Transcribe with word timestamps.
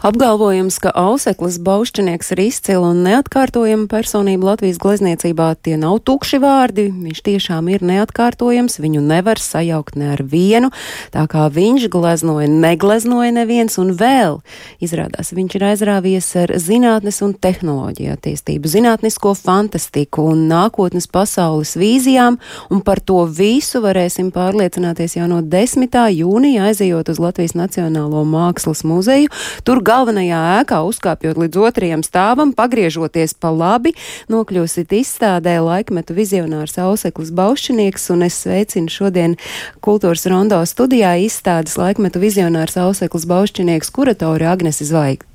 Apgalvojums, 0.00 0.78
ka 0.80 0.94
Auseklis 0.96 1.58
Baušķinieks 1.60 2.30
ir 2.32 2.40
izcila 2.46 2.88
un 2.94 3.02
neatkārtojama 3.04 3.84
personība 3.84 4.46
Latvijas 4.48 4.78
glezniecībā, 4.80 5.50
tie 5.60 5.74
nav 5.76 5.98
tukši 6.08 6.38
vārdi, 6.40 6.86
viņš 6.88 7.18
tiešām 7.26 7.66
ir 7.68 7.84
neatkārtojams, 7.84 8.78
viņu 8.80 9.02
nevar 9.04 9.36
sajaukt 9.36 9.98
ne 10.00 10.08
ar 10.14 10.22
vienu, 10.24 10.70
tā 11.12 11.26
kā 11.28 11.44
viņš 11.52 11.84
gleznoja, 11.92 12.48
negleznoja 12.48 13.34
neviens 13.42 13.76
un 13.82 13.90
vēl. 13.92 14.38
Izrādās, 14.80 15.34
viņš 15.36 15.58
ir 15.58 15.66
aizrāvies 15.68 16.30
ar 16.46 16.54
zinātnes 16.56 17.20
un 17.20 17.36
tehnoloģiju 17.36 18.16
attīstību, 18.16 18.72
zinātnisko 18.72 19.34
fantastiku 19.36 20.30
un 20.32 20.48
nākotnes 20.48 21.10
pasaules 21.12 21.74
vīzijām, 21.76 22.40
un 22.72 22.80
par 22.88 23.04
to 23.04 23.26
visu 23.28 23.84
varēsim 23.84 24.32
pārliecināties 24.32 25.18
jau 25.20 25.28
no 25.28 25.44
10. 25.44 26.00
jūnija 26.16 26.72
aizejot 26.72 27.12
uz 27.12 27.20
Latvijas 27.20 27.52
Nacionālo 27.52 28.24
mākslas 28.24 28.80
muzeju. 28.88 29.28
Tur 29.60 29.84
galvenajā 29.90 30.40
ēkā, 30.60 30.80
uzkāpjot 30.86 31.40
līdz 31.40 31.60
otrajam 31.66 32.04
stāvam, 32.06 32.54
pagriežoties 32.56 33.34
pa 33.40 33.50
labi, 33.54 33.94
nokļūsit 34.30 34.94
izstādē 35.00 35.56
laikmetu 35.64 36.14
vizionārs 36.14 36.78
Auseklis 36.80 37.32
Baušinieks, 37.34 38.10
un 38.14 38.26
es 38.28 38.38
sveicinu 38.44 38.92
šodien 38.92 39.38
Kultūras 39.84 40.26
Rondo 40.30 40.60
studijā 40.68 41.16
izstādes 41.26 41.78
laikmetu 41.80 42.22
vizionārs 42.22 42.78
Auseklis 42.80 43.26
Baušinieks 43.30 43.90
kuratori 43.94 44.46
Agnesi 44.50 44.86
Zvaig 44.90 45.26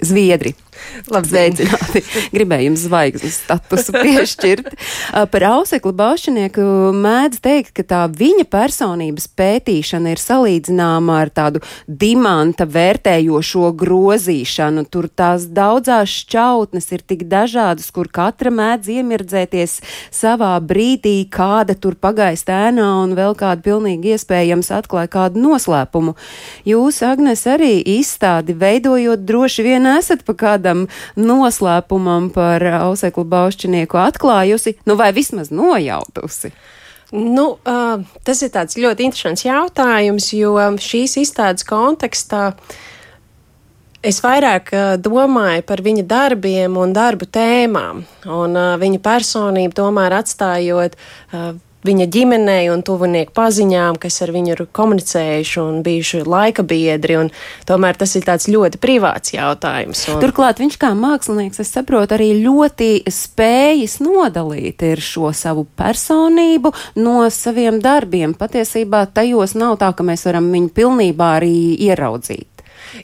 Zviedri. 1.05 1.13
Labdiencināti! 1.13 2.02
Gribēju 2.34 2.70
jums 2.70 2.84
zvaigznes 2.85 3.38
statusu 3.43 3.93
piešķirt. 4.03 4.71
Par 5.31 5.45
Ausekli 5.49 5.93
Baušinieku 5.95 6.65
mēdz 6.95 7.41
teikt, 7.43 7.71
ka 7.77 7.85
tā 7.88 8.01
viņa 8.11 8.45
personības 8.51 9.27
pētīšana 9.38 10.13
ir 10.13 10.21
salīdzināma 10.21 11.20
ar 11.23 11.31
tādu 11.35 11.61
dimanta 11.88 12.67
vērtējošo 12.70 13.71
grozīšanu. 13.79 14.85
Tur 14.91 15.09
tās 15.09 15.48
daudzās 15.51 16.12
šķautnes 16.23 16.91
ir 16.96 17.05
tik 17.05 17.26
dažādas, 17.31 17.91
kur 17.96 18.09
katra 18.12 18.53
mēdz 18.53 18.91
iemirdzēties 18.98 19.79
savā 20.13 20.53
brīdī, 20.63 21.18
kāda 21.31 21.77
tur 21.77 21.98
pagaist 21.99 22.49
ēnā 22.51 22.90
un 23.03 23.15
vēl 23.18 23.37
kāda 23.40 23.63
pilnīgi 23.65 24.15
iespējams 24.15 24.71
atklāja 24.76 25.12
kādu 25.18 25.43
noslēpumu. 25.43 26.15
Jūs, 26.68 27.01
Agnes, 27.05 27.46
arī 27.49 27.77
izstādi 27.96 28.55
veidojot 28.57 29.26
droši 29.26 29.65
vien 29.65 29.87
esat 29.96 30.23
pa 30.26 30.35
kādu 30.37 30.65
kādam 30.66 30.88
noslēpumam 31.16 32.32
par 32.34 32.63
auseklu 32.82 33.26
baušķinieku 33.30 33.99
atklājusi, 34.02 34.77
nu 34.85 34.98
vai 34.98 35.12
vismaz 35.13 35.52
nojautusi? 35.54 36.54
Nu, 37.13 37.60
uh, 37.62 38.02
tas 38.26 38.41
ir 38.41 38.49
tāds 38.52 38.80
ļoti 38.82 39.05
interesants 39.05 39.46
jautājums, 39.46 40.32
jo 40.34 40.58
šīs 40.82 41.20
izstādes 41.21 41.63
kontekstā 41.68 42.55
es 44.05 44.20
vairāk 44.26 44.71
uh, 44.74 44.96
domāju 44.98 45.62
par 45.70 45.84
viņa 45.86 46.04
darbiem 46.10 46.80
un 46.82 46.96
darbu 46.98 47.30
tēmām, 47.30 48.02
un 48.26 48.58
uh, 48.58 48.74
viņa 48.82 49.04
personību 49.05 49.77
tomēr 49.77 50.18
atstājot 50.18 50.98
uh, 50.98 51.54
viņa 51.85 52.07
ģimenei 52.11 52.69
un 52.73 52.83
tuvinieku 52.85 53.33
paziņām, 53.35 53.99
kas 54.01 54.21
ar 54.25 54.33
viņu 54.35 54.53
ir 54.55 54.63
komunicējuši 54.75 55.59
un 55.63 55.81
bijuši 55.85 56.23
laika 56.25 56.65
biedri. 56.65 57.17
Tomēr 57.69 57.99
tas 57.99 58.15
ir 58.17 58.25
tāds 58.27 58.49
ļoti 58.51 58.81
privāts 58.81 59.35
jautājums. 59.35 60.05
Un... 60.11 60.19
Turklāt 60.23 60.59
viņš 60.63 60.79
kā 60.81 60.91
mākslinieks, 60.97 61.61
es 61.63 61.71
saprotu, 61.75 62.17
arī 62.17 62.31
ļoti 62.41 62.89
spējas 63.11 63.99
nodalīt 64.03 64.83
šo 65.06 65.31
savu 65.35 65.66
personību 65.78 66.73
no 67.00 67.22
saviem 67.33 67.79
darbiem. 67.83 68.35
Patiesībā 68.38 69.06
tajos 69.16 69.56
nav 69.56 69.79
tā, 69.81 69.94
ka 69.95 70.06
mēs 70.07 70.28
varam 70.28 70.51
viņu 70.53 70.73
pilnībā 70.75 71.31
arī 71.39 71.56
ieraudzīt. 71.88 72.54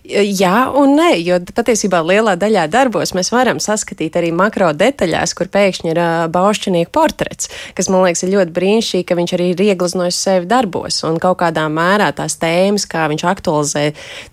Jā 0.03 0.69
un 0.77 0.95
nē, 0.97 1.09
jo 1.25 1.37
patiesībā 1.55 1.99
lielā 2.05 2.37
daļā 2.39 2.65
darbos 2.71 3.11
mēs 3.17 3.31
varam 3.33 3.59
saskatīt 3.61 4.15
arī 4.19 4.31
makro 4.35 4.71
detaļās, 4.77 5.33
kur 5.37 5.49
pēkšņi 5.51 5.91
ir 5.91 5.99
uh, 6.01 6.25
baušķinieku 6.31 6.91
portrets, 6.95 7.49
kas 7.77 7.89
man 7.91 8.05
liekas 8.05 8.23
ir 8.25 8.33
ļoti 8.35 8.55
brīnišķīgi, 8.55 9.07
ka 9.09 9.17
viņš 9.19 9.35
arī 9.37 9.49
ir 9.51 9.63
ieglaznojis 9.67 10.21
sevi 10.25 10.49
darbos 10.49 11.01
un 11.07 11.19
kaut 11.21 11.41
kādā 11.43 11.67
mērā 11.71 12.11
tās 12.15 12.37
tēmas, 12.41 12.87
kā 12.89 13.07
viņš 13.11 13.25
aktualizē 13.33 13.85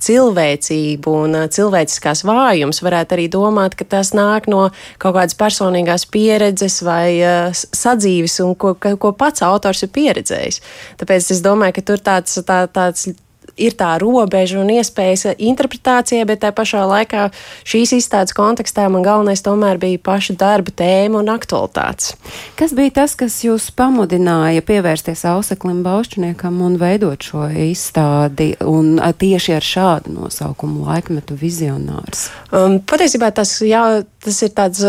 cilvēcību 0.09 1.17
un 1.25 1.39
uh, 1.43 1.47
cilvēciskās 1.53 2.25
vājums, 2.29 2.83
varētu 2.85 3.19
arī 3.19 3.29
domāt, 3.33 3.79
ka 3.79 3.89
tas 3.99 4.15
nāk 4.17 4.51
no 4.51 4.69
kaut 5.03 5.19
kādas 5.19 5.39
personīgās 5.39 6.07
pieredzes 6.13 6.81
vai 6.87 7.19
uh, 7.19 7.53
sadzīves 7.55 8.39
un 8.47 8.55
ko, 8.59 8.77
ko 8.79 9.15
pats 9.17 9.45
autors 9.47 9.85
ir 9.87 9.95
pieredzējis. 9.95 10.63
Tāpēc 11.01 11.33
es 11.35 11.43
domāju, 11.45 11.79
ka 11.79 11.89
tur 11.93 12.05
tāds, 12.05 12.39
tā, 12.47 12.63
tāds 12.71 13.11
ir 13.59 13.77
tā 13.79 13.91
robeža 14.01 14.61
un 14.63 14.71
iespējas 14.73 15.35
interpretācijai, 15.35 16.25
bet 16.29 16.43
tā 16.45 16.53
pašā 16.55 16.85
laikā 16.89 17.29
šīs 17.69 17.95
izstādes 17.99 18.37
kontekstā 18.37 18.87
man 18.93 19.05
galvenais 19.07 19.43
tomēr 19.45 19.81
bija 19.83 20.01
paša 20.03 20.39
darba 20.41 20.75
tēma 20.79 21.23
un 21.23 21.33
aktualitātes. 21.33 22.15
Kas 22.59 22.75
bija 22.79 22.95
tas, 23.03 23.17
kas 23.19 23.41
jūs 23.45 23.69
pamudināja 23.77 24.65
pievērsties 24.67 25.27
Auseklim 25.33 25.83
Baušķiniekam 25.87 26.63
un 26.65 26.79
veidot 26.81 27.29
šo 27.31 27.49
izstādi 27.69 28.55
un 28.65 28.97
tieši 28.99 29.59
ar 29.59 29.69
šādu 29.69 30.15
nosaukumu 30.17 30.89
laikmetu 30.89 31.39
vizionārs? 31.39 32.29
Um, 32.53 32.79
patiesībā 32.81 33.33
tas, 33.35 33.59
jā, 33.65 33.85
tas 34.25 34.43
ir 34.47 34.55
tāds 34.57 34.85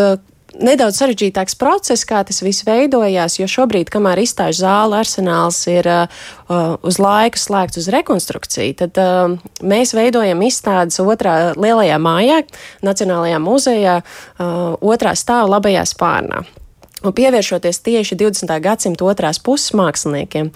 nedaudz 0.64 1.00
sarežģītāks 1.00 1.58
process, 1.60 2.06
kā 2.08 2.22
tas 2.28 2.42
viss 2.46 2.66
veidojās, 2.68 3.40
jo 3.40 3.48
šobrīd, 3.50 3.92
kamēr 3.94 4.22
izstāžu 4.24 4.64
zāle 4.64 5.00
arsenāls 5.00 5.60
ir 5.72 5.88
uh, 5.90 6.22
uh, 6.48 6.76
uz 6.86 7.00
laiku 7.02 7.40
slēgts 7.40 7.82
uz 7.82 7.90
rekonstrukciju, 7.94 8.78
tad 8.84 9.00
uh, 9.02 9.36
mēs 9.64 9.96
veidojam 9.98 10.44
izstādes 10.46 11.00
otrā 11.04 11.56
lielajā 11.58 12.00
mājā, 12.02 12.42
Nacionālajā 12.86 13.40
muzejā, 13.44 14.00
uh, 14.02 14.56
otrā 14.80 15.16
stāva 15.18 15.56
labajā 15.58 15.86
spārnā. 15.90 16.44
Un 17.00 17.16
pievēršoties 17.16 17.80
tieši 17.86 18.18
20. 18.20 18.52
gadsimta 18.60 19.06
otrās 19.08 19.40
puses 19.40 19.72
māksliniekiem 19.78 20.52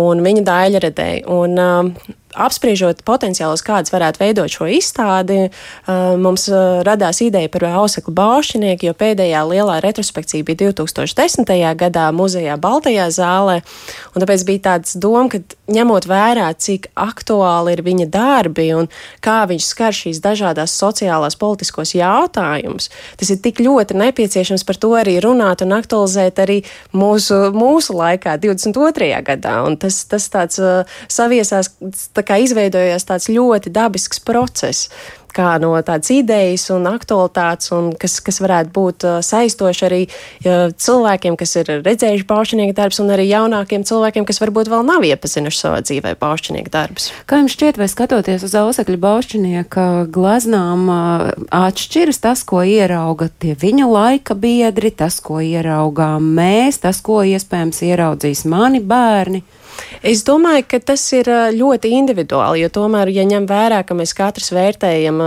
un 0.00 0.22
viņa 0.26 0.42
daļradēji. 0.48 1.24
Un, 1.30 1.58
uh, 1.62 2.22
apspriežot 2.34 3.02
potenciālus, 3.06 3.62
kādas 3.64 3.92
varētu 3.94 4.20
veidot 4.22 4.52
šo 4.52 4.68
izstādi, 4.70 5.48
uh, 5.48 6.14
mums 6.20 6.46
uh, 6.50 6.82
radās 6.86 7.20
ideja 7.24 7.50
par 7.52 7.66
auseklu 7.82 8.14
baušķinieku, 8.16 8.88
jo 8.88 8.94
pēdējā 8.98 9.42
lielā 9.48 9.78
retrospekcija 9.84 10.46
bija 10.46 10.70
2010. 10.70 11.52
gadā 11.78 12.08
muzejā 12.14 12.56
Baltajā 12.60 13.08
zālē, 13.14 13.60
un 14.14 14.24
tāpēc 14.24 14.44
bija 14.48 14.64
tāds 14.70 14.96
doma, 15.00 15.28
ka 15.32 15.42
ņemot 15.70 16.08
vērā, 16.10 16.50
cik 16.58 16.90
aktuāli 16.98 17.76
ir 17.76 17.84
viņa 17.86 18.08
darbi 18.12 18.68
un 18.76 18.90
kā 19.24 19.42
viņš 19.48 19.68
skar 19.70 19.96
šīs 19.96 20.20
dažādās 20.24 20.74
sociālās 20.76 21.38
politiskos 21.40 21.94
jautājumus, 21.96 22.90
tas 23.20 23.32
ir 23.32 23.40
tik 23.44 23.62
ļoti 23.64 23.96
nepieciešams 24.00 24.66
par 24.66 24.80
to 24.80 24.92
arī 24.98 25.16
runāt 25.24 25.64
un 25.64 25.76
aktualizēt 25.76 26.42
arī 26.42 26.60
mūsu, 26.92 27.48
mūsu 27.54 27.96
laikā, 27.96 28.36
22. 28.42 29.10
gadā, 29.24 29.56
un 29.66 29.78
tas, 29.80 30.02
tas 30.10 30.28
tāds 30.32 30.60
uh, 30.62 30.98
saviesās 31.08 31.72
tā 32.14 32.23
kā 32.26 32.40
izveidojās 32.44 33.06
tāds 33.08 33.30
ļoti 33.32 33.72
dabisks 33.74 34.22
process 34.24 34.88
kā 35.34 35.54
no 35.62 35.72
tādas 35.84 36.10
idejas 36.14 36.68
un 36.74 36.86
aktualitātes, 36.88 37.70
un 37.74 37.92
kas, 37.98 38.18
kas 38.24 38.40
varētu 38.42 38.72
būt 38.74 39.06
uh, 39.08 39.18
saistoši 39.24 39.86
arī 39.88 40.00
cilvēkiem, 40.44 41.36
kas 41.40 41.54
ir 41.60 41.70
redzējuši 41.84 42.26
paušķinieku 42.28 42.76
darbus, 42.76 43.00
un 43.02 43.12
arī 43.14 43.26
jaunākiem 43.30 43.84
cilvēkiem, 43.86 44.26
kas 44.28 44.40
varbūt 44.42 44.70
vēl 44.72 44.84
nav 44.86 45.06
iepazinuši 45.08 45.60
savā 45.60 45.80
dzīvē 45.86 46.14
paušķinieku 46.20 46.72
darbus. 46.72 47.10
Kā 47.30 47.40
jums 47.40 47.56
šķiet, 47.56 47.80
vai 47.80 47.88
skatoties 47.90 48.46
uz 48.46 48.54
ausekļu 48.60 49.00
paušķinieka 49.04 49.88
gleznām, 50.14 50.86
uh, 50.92 51.26
atšķiras 51.64 52.22
tas, 52.24 52.44
ko 52.46 52.62
ierauga 52.62 53.30
tie 53.42 53.56
viņa 53.58 53.90
laika 53.90 54.38
biedri, 54.38 54.94
tas, 54.94 55.18
ko 55.24 55.42
ieraugām 55.44 56.30
mēs, 56.38 56.80
tas, 56.84 57.02
ko 57.04 57.22
iespējams 57.26 57.82
ieraudzīs 57.90 58.46
mani 58.50 58.82
bērni? 58.84 59.44
Es 60.02 60.24
domāju, 60.26 60.66
ka 60.68 60.80
tas 60.92 61.04
ir 61.16 61.30
ļoti 61.56 61.94
individuāli, 61.96 62.64
jo 62.64 62.72
tomēr, 62.72 63.12
ja 63.14 63.24
ņem 63.28 63.48
vērā, 63.48 63.82
ka 63.86 63.96
mēs 63.96 64.12
katrs 64.16 64.52
vērtējam 64.54 65.22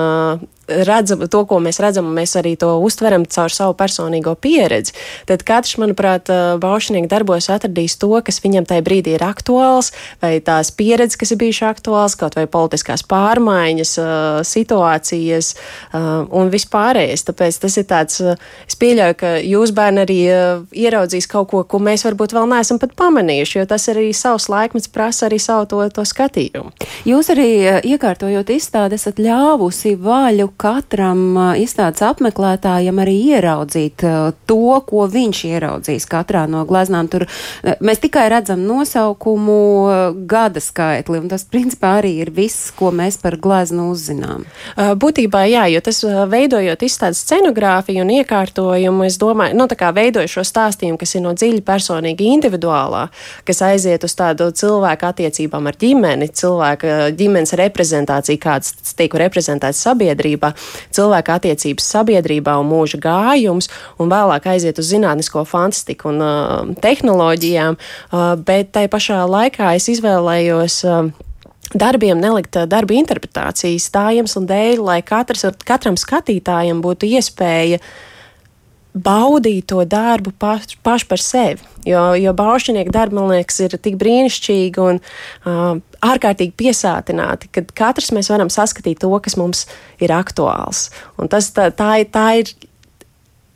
redzam, 0.68 1.24
to, 1.32 1.44
ko 1.48 1.60
mēs 1.64 1.80
redzam, 1.84 2.10
mēs 2.16 2.36
arī 2.40 2.56
to 2.60 2.74
uztveram 2.84 3.26
caur 3.26 3.54
savu 3.54 3.76
personīgo 3.78 4.36
pieredzi, 4.36 4.94
tad 5.30 5.44
katrs, 5.48 5.78
manuprāt, 5.82 6.30
baušinieks 6.62 7.12
darbos 7.12 7.50
atradīs 7.54 7.98
to, 8.02 8.12
kas 8.26 8.42
viņam 8.44 8.68
tajā 8.68 8.84
brīdī 8.86 9.16
ir 9.16 9.24
aktuāls, 9.26 9.94
vai 10.22 10.38
tās 10.44 10.72
pieredzes, 10.76 11.20
kas 11.20 11.34
ir 11.34 11.42
bijušas 11.42 11.70
aktuāls, 11.72 12.18
kaut 12.20 12.38
vai 12.38 12.46
politiskās 12.52 13.06
pārmaiņas, 13.08 13.94
situācijas 14.48 15.54
un 15.96 16.52
vispārējais. 16.54 17.26
Tāpēc 17.28 17.60
tas 17.64 17.78
ir 17.80 17.88
tāds, 17.90 18.22
es 18.68 18.80
pieļauju, 18.80 19.18
ka 19.22 19.34
jūs 19.44 19.74
bērni 19.78 20.04
arī 20.04 20.20
ieraudzīs 20.86 21.30
kaut 21.32 21.50
ko, 21.52 21.64
ko 21.64 21.82
mēs 21.84 22.06
varbūt 22.08 22.36
vēl 22.36 22.50
neesam 22.52 22.82
pat 22.82 22.96
pamanījuši, 23.00 23.60
jo 23.60 23.66
tas 23.70 23.88
arī 23.94 24.10
savs 24.16 24.50
laikmets 24.52 24.92
prasa 24.92 25.28
arī 25.30 25.40
savu 25.42 25.68
to, 25.72 25.82
to 25.96 26.06
skatījumu. 26.08 26.74
Jūs 27.08 27.32
arī 27.34 27.50
iekārtojot 27.88 28.52
izstādi 28.56 28.98
esat 29.00 29.22
ļāvusi 29.22 29.96
vaļu 30.02 30.50
katram 30.60 31.38
izstādes 31.62 32.04
apmeklētājam 32.06 32.98
arī 33.04 33.16
ieraudzīt 33.38 34.04
to, 34.50 34.60
ko 34.88 35.06
viņš 35.12 35.44
ieraudzīs 35.52 36.08
katrā 36.10 36.46
no 36.50 36.64
gleznām. 36.68 37.10
Tur 37.12 37.28
mēs 37.84 38.02
tikai 38.04 38.28
redzam 38.34 38.64
nosaukumu 38.68 39.58
gada 40.30 40.62
skaitli, 40.64 41.22
un 41.22 41.30
tas 41.32 41.46
principā 41.48 41.98
arī 42.02 42.16
ir 42.26 42.34
viss, 42.36 42.72
ko 42.78 42.92
mēs 42.96 43.20
par 43.22 43.38
gleznu 43.42 43.90
uzzinām. 43.94 44.46
Būtībā 44.78 45.46
jā, 45.52 45.68
jo 45.72 45.82
tas 45.86 46.02
veidojot 46.04 46.84
izstādes 46.88 47.22
scenogrāfiju 47.26 48.04
un 48.04 48.14
iekārtojumu, 48.18 49.06
es 49.08 49.20
domāju, 49.22 49.58
nu 49.58 49.70
tā 49.70 49.78
kā 49.80 49.94
veidoju 49.96 50.32
šo 50.38 50.46
stāstījumu, 50.48 51.00
kas 51.02 51.16
ir 51.16 51.26
no 51.26 51.34
dziļi 51.38 51.64
personīgi 51.68 52.32
individuālā, 52.36 53.08
kas 53.48 53.64
aiziet 53.70 54.04
uz 54.08 54.16
tādu 54.18 54.50
cilvēku 54.58 55.08
attiecībām 55.12 55.70
ar 55.70 55.78
ģimeni, 55.80 56.30
cilvēka 56.34 57.12
ģimenes 57.18 57.54
reprezentāciju, 57.60 58.42
kāds 58.42 58.74
tiek 58.98 59.14
reprezentēts 59.22 59.84
sabiedrībā, 59.88 60.47
cilvēka 60.96 61.38
attiecības 61.40 61.92
sabiedrībā 61.96 62.58
un 62.62 62.70
mūža 62.72 63.02
gājums, 63.04 63.70
un 64.02 64.12
vēlāk 64.12 64.50
aiziet 64.54 64.82
uz 64.82 64.90
zinātnisko 64.92 65.46
fantastiku 65.48 66.12
un 66.14 66.24
uh, 66.24 66.74
tehnoloģijām, 66.84 67.78
uh, 67.78 68.34
bet 68.48 68.74
tai 68.78 68.88
pašā 68.92 69.24
laikā 69.28 69.76
es 69.78 69.90
izvēlējos 69.96 70.82
uh, 70.88 71.08
darbiem 71.76 72.20
nelikt 72.22 72.60
darba 72.70 72.96
interpretācijas 72.96 73.90
tā 73.92 74.10
iemesla 74.16 74.44
dēļ, 74.48 74.84
lai 74.84 75.00
katrs, 75.06 75.48
katram 75.68 75.98
skatītājam 76.00 76.84
būtu 76.84 77.10
iespēja 77.18 77.82
baudīt 79.04 79.68
to 79.72 79.84
darbu 79.88 80.34
pašu 80.40 80.80
paš 80.86 81.06
par 81.10 81.22
sevi. 81.24 81.62
Jo, 81.88 82.12
jo 82.20 82.34
baušķinieka 82.36 82.94
darbi, 82.94 83.16
man 83.16 83.32
liekas, 83.32 83.60
ir 83.64 83.78
tik 83.80 83.96
brīnišķīgi 84.02 84.84
un 84.84 85.00
uh, 85.00 85.78
ārkārtīgi 86.04 86.56
piesātināti, 86.60 87.52
ka 87.54 87.64
katrs 87.78 88.12
mēs 88.16 88.32
varam 88.34 88.52
saskatīt 88.54 89.02
to, 89.04 89.12
kas 89.24 89.38
mums 89.40 89.66
ir 90.04 90.14
aktuāls. 90.16 90.90
Un 91.18 91.32
tas, 91.32 91.52
tā, 91.56 91.70
tā, 91.72 91.94
tā 92.12 92.28
ir 92.42 92.52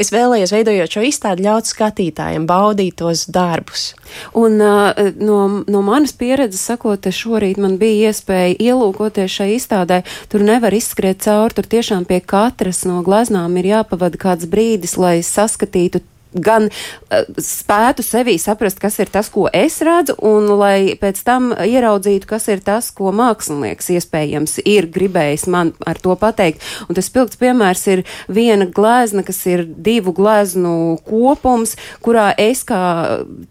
es 0.01 0.12
vēlējos, 0.13 0.53
veidojot 0.56 0.95
šo 0.98 1.06
izstādi, 1.07 1.45
ļaut 1.48 1.69
skatītājiem 1.69 2.48
baudīt 2.50 2.98
tos 3.01 3.25
darbus. 3.31 3.92
Un 4.38 4.57
no, 4.59 5.42
no 5.63 5.81
manas 5.86 6.13
pieredzes 6.18 6.63
sakot, 6.71 7.07
šorīt 7.15 7.59
man 7.62 7.77
bija 7.81 8.12
iespēja 8.12 8.57
ielūkoties 8.59 9.39
šai 9.39 9.51
izstādē. 9.56 10.01
Tur 10.31 10.45
nevar 10.48 10.75
izskriet 10.75 11.24
cauri, 11.25 11.56
tur 11.57 11.69
tiešām 11.71 12.07
pie 12.09 12.21
katras 12.25 12.83
no 12.89 13.01
gleznām 13.06 13.57
ir 13.62 13.71
jāpavada 13.75 14.19
kāds 14.21 14.50
brīdis, 14.50 14.98
lai 15.00 15.19
saskatītu 15.25 16.03
gan 16.33 16.69
uh, 16.69 17.24
spētu 17.42 18.06
sevī 18.06 18.38
saprast, 18.42 18.80
kas 18.81 19.00
ir 19.04 19.12
tas, 19.12 19.30
ko 19.31 19.48
es 19.54 19.80
redzu, 19.86 20.16
un 20.18 20.48
lai 20.60 20.95
pēc 21.00 21.22
tam 21.28 21.51
ieraudzītu, 21.54 22.28
kas 22.30 22.48
ir 22.51 22.63
tas, 22.66 22.92
ko 22.95 23.12
mākslinieks 23.16 23.92
iespējams 23.95 24.60
ir 24.66 24.88
gribējis 24.92 25.48
man 25.51 25.74
ar 25.88 26.00
to 26.01 26.16
pateikt. 26.19 26.63
Un 26.88 26.98
tas 26.98 27.10
pilns 27.13 27.39
piemērs 27.39 27.86
ir 27.92 28.04
viena 28.31 28.68
glezna, 28.68 29.25
kas 29.28 29.42
ir 29.50 29.66
divu 29.66 30.13
gleznu 30.16 30.98
kopums, 31.07 31.75
kurā 32.04 32.31
es 32.39 32.63
kā 32.68 32.81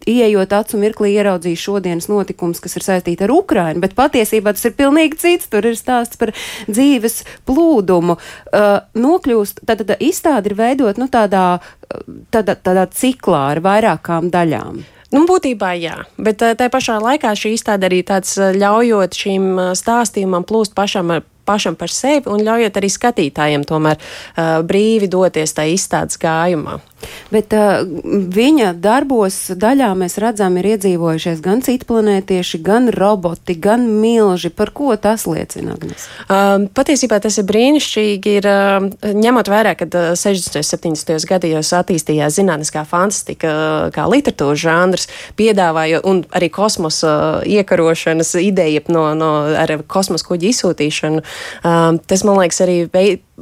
ieejot 0.09 0.55
acu 0.57 0.79
mirklī 0.81 1.13
ieraudzīju 1.17 1.61
šodienas 1.61 2.09
notikums, 2.11 2.61
kas 2.63 2.77
ir 2.77 2.85
saistīti 2.85 3.27
ar 3.27 3.33
Ukrainu, 3.35 3.83
bet 3.83 3.95
patiesībā 3.97 4.55
tas 4.55 4.67
ir 4.69 4.77
pilnīgi 4.77 5.19
cits. 5.21 5.49
Tur 5.51 5.65
ir 5.67 5.77
stāsts 5.79 6.19
par 6.19 6.31
dzīves 6.69 7.21
plūdumu. 7.49 8.17
Uh, 8.51 8.81
nokļūst, 8.97 9.63
tad, 9.67 9.83
tad 9.83 10.01
izstāde 10.03 10.51
ir 10.51 10.57
veidot, 10.59 10.99
nu, 11.01 11.07
tādā, 11.11 11.59
tādā, 12.31 12.55
tādā 12.55 12.70
tādā 12.71 12.87
ciklā 12.95 13.43
ar 13.51 13.61
vairākām 13.63 14.31
daļām. 14.33 14.81
Nu, 15.11 15.25
būtībā 15.27 15.73
jā, 15.75 15.97
bet 16.15 16.39
tā 16.39 16.69
pašā 16.71 16.95
laikā 17.03 17.33
šī 17.35 17.57
izstāde 17.57 17.89
arī 17.89 17.99
tāds 18.07 18.37
ļaujot 18.39 19.17
šīm 19.23 19.49
stāstījumam 19.75 20.47
plūst 20.47 20.75
pašam 20.77 21.19
pašam 21.45 21.75
par 21.75 21.91
sevi 21.91 22.29
un 22.31 22.43
ļaujot 22.45 22.77
arī 22.79 22.89
skatītājiem 22.93 23.65
tomēr 23.67 23.97
uh, 23.97 24.61
brīvi 24.67 25.09
doties 25.11 25.55
tajā 25.57 25.75
izstādes 25.75 26.21
gājumā. 26.21 26.77
Bet 27.31 27.53
uh, 27.55 27.81
viņa 28.35 28.73
darbos 28.81 29.37
daļā 29.57 29.91
mēs 29.97 30.17
redzam, 30.21 30.57
ir 30.59 30.71
iedzīvojušies 30.73 31.41
gan 31.43 31.63
citplanētieši, 31.65 32.61
gan 32.65 32.89
roboti, 32.93 33.55
gan 33.59 33.87
milži. 34.01 34.51
Par 34.53 34.73
ko 34.75 34.93
tas 34.99 35.25
liecina? 35.29 35.75
Agnes? 35.77 36.07
Uh, 36.27 36.67
patiesībā 36.75 37.21
tas 37.23 37.39
ir 37.41 37.47
brīnišķīgi. 37.49 38.35
Ir, 38.41 38.49
uh, 38.49 39.13
ņemot 39.17 39.51
vērā, 39.51 39.75
ka 39.79 39.87
uh, 39.89 40.11
60. 40.19 40.61
un 40.61 40.95
70. 40.95 41.27
gados 41.29 41.73
attīstījās 41.77 42.37
zinātniskā 42.39 42.85
fantastika 42.89 43.51
uh, 43.51 43.87
kā 43.95 44.07
literatūras 44.11 44.61
žanrs, 44.61 45.09
piedāvāja 45.39 46.03
un 46.07 46.23
arī 46.35 46.51
kosmosa 46.53 47.15
uh, 47.41 47.47
iekarošanas 47.47 48.35
ideja 48.41 48.83
no, 48.91 49.09
no, 49.17 49.31
ar 49.57 49.73
kosmosa 49.91 50.27
kuģi 50.27 50.51
izsūtīšanu 50.53 51.21
Um, 51.63 51.99
tas, 51.99 52.23
man 52.25 52.39
liekas, 52.41 52.61
arī 52.63 52.77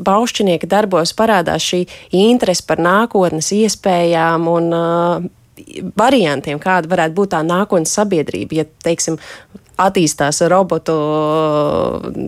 baušķinieka 0.05 0.69
darbos 0.69 1.13
parādās 1.17 1.65
šī 1.71 1.83
interese 2.15 2.65
par 2.67 2.81
nākotnes 2.83 3.51
iespējām 3.55 4.47
un 4.51 4.73
uh, 4.75 5.29
variantiem, 5.99 6.59
kāda 6.61 6.89
varētu 6.91 7.17
būt 7.17 7.33
tā 7.33 7.41
nākotnes 7.45 7.93
sabiedrība, 7.97 8.61
ja, 8.61 8.67
teiksim, 8.83 9.19
attīstās 9.79 10.41
robotu 10.51 10.95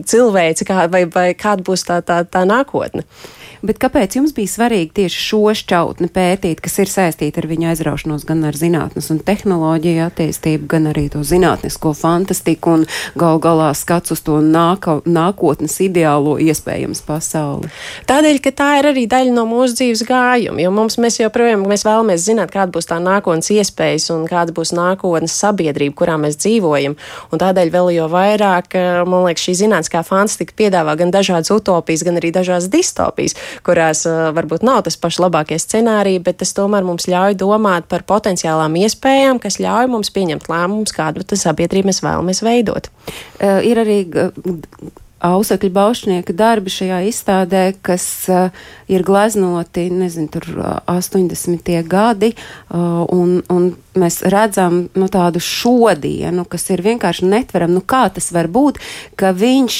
cilvēci, 0.08 0.66
kā, 0.68 0.86
vai, 0.92 1.04
vai 1.12 1.30
kāda 1.38 1.64
būs 1.66 1.86
tā, 1.88 2.00
tā, 2.06 2.22
tā 2.28 2.44
nākotne. 2.48 3.04
Bet 3.62 3.78
kāpēc 3.78 4.16
jums 4.18 4.32
bija 4.34 4.50
svarīgi 4.50 4.90
tieši 4.96 5.20
šo 5.22 5.52
šķautni 5.54 6.08
pētīt, 6.10 6.58
kas 6.64 6.80
ir 6.82 6.90
saistīta 6.90 7.38
ar 7.38 7.46
viņa 7.46 7.68
aizraušanos 7.70 8.24
gan 8.26 8.40
ar 8.48 8.56
zinātnes 8.58 9.06
un 9.14 9.20
tehnoloģiju 9.22 10.00
attīstību, 10.02 10.66
gan 10.72 10.88
arī 10.90 11.04
to 11.12 11.22
zinātnisko 11.22 11.92
fantastiku 11.94 12.72
un 12.74 12.82
gal 13.14 13.38
galā 13.42 13.68
skats 13.78 14.10
uz 14.16 14.24
to 14.26 14.40
nāka, 14.42 14.96
nākotnes 15.06 15.76
ideālo 15.84 16.34
iespējams 16.42 17.04
pasauli? 17.06 17.70
Tādēļ, 18.10 18.40
ka 18.42 18.52
tā 18.58 18.68
ir 18.80 18.88
arī 18.90 19.04
daļa 19.10 19.36
no 19.36 19.46
mūsu 19.46 19.78
dzīves 19.78 20.02
gājuma, 20.10 20.58
jo 20.64 20.74
mums 20.74 20.98
mēs 20.98 21.20
joprojām 21.22 21.62
mēs 21.70 21.86
vēlamies 21.86 22.26
zināt, 22.26 22.50
kāda 22.50 22.74
būs 22.74 22.90
tā 22.90 22.98
nākotnes 22.98 23.52
iespējas 23.54 24.08
un 24.16 24.26
kāda 24.26 24.50
būs 24.58 24.74
nākotnes 24.74 25.38
sabiedrība, 25.38 25.94
kurā 26.02 26.18
mēs 26.18 26.40
dzīvojam. 26.42 26.98
Un 27.30 27.44
tādēļ 27.44 27.70
vēl 27.78 27.92
jo 27.94 28.10
vairāk, 28.10 28.74
eh, 28.74 29.04
man 29.06 29.28
liekas, 29.28 29.46
šī 29.46 29.56
zinātniskā 29.62 30.02
fantastika 30.02 30.58
piedāvā 30.58 30.98
gan 30.98 31.14
dažādas 31.14 31.54
utopijas, 31.54 32.02
gan 32.02 32.18
arī 32.18 32.34
dažādas 32.34 32.66
distopijas, 32.66 33.38
kurās 33.66 34.04
uh, 34.08 34.30
varbūt 34.36 34.64
nav 34.66 34.82
tas 34.86 34.98
pašs 35.00 35.20
labākie 35.22 35.58
scenāriji, 35.60 36.22
bet 36.24 36.40
tas 36.42 36.54
tomēr 36.56 36.86
mums 36.86 37.08
ļauj 37.10 37.38
domāt 37.40 37.88
par 37.92 38.06
potenciālām 38.08 38.76
iespējām, 38.82 39.42
kas 39.42 39.60
ļauj 39.62 39.90
mums 39.92 40.12
pieņemt 40.14 40.48
lēmumus, 40.52 40.96
kādu 40.96 41.26
sabiedrību 41.28 41.90
mēs 41.90 42.02
vēlamies 42.04 42.42
veidot. 42.46 42.90
Uh, 43.38 43.60
ir 43.66 43.82
arī 43.82 44.02
Ausekļa 45.22 45.70
Baušnieka 45.70 46.34
darbi 46.34 46.72
šajā 46.72 46.98
izstādē, 47.06 47.62
kas 47.86 48.04
uh, 48.30 48.64
ir 48.90 49.04
gleznoti, 49.06 49.86
nezinu, 49.94 50.30
tur 50.34 50.48
uh, 50.56 50.72
80. 50.90 51.70
gadi, 51.86 52.32
uh, 52.34 53.04
un, 53.06 53.38
un 53.52 53.68
mēs 53.98 54.22
redzam 54.26 54.88
nu, 54.98 55.06
tādu 55.12 55.38
šodienu, 55.42 56.42
kas 56.50 56.66
ir 56.74 56.82
vienkārši 56.82 57.30
netveram. 57.30 57.70
Nu, 57.76 57.84
kā 57.86 58.08
tas 58.14 58.32
var 58.34 58.50
būt, 58.50 58.80
ka 59.20 59.30
viņš 59.36 59.78